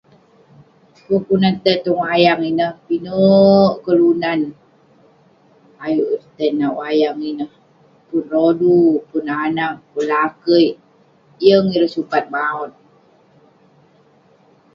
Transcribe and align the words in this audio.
Pun 1.05 1.19
keluan 1.25 1.55
tai 1.63 1.77
tong 1.83 1.99
wayang 2.03 2.41
ineh 2.49 2.71
pineh 2.87 3.69
kelunan 3.83 4.39
ayuk 5.85 6.07
ireh 6.13 6.25
tai 6.37 6.49
nat 6.59 6.73
wayang 6.79 7.19
ineh 7.31 7.51
pun 8.07 8.23
rodu 8.33 8.79
pun 9.09 9.25
anak 9.45 9.71
pun 9.89 10.03
lakeik 10.11 10.71
yeng 11.43 11.65
ireh 11.75 11.91
sukat 11.95 12.23
maout 12.33 12.71